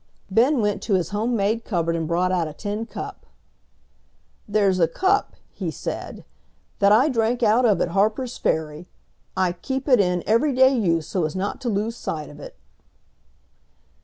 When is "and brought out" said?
1.95-2.47